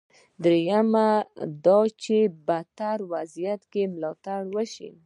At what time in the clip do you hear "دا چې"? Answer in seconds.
1.65-2.17